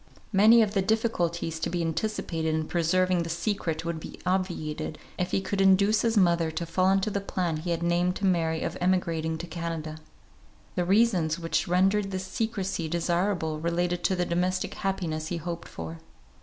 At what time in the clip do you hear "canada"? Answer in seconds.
9.45-9.99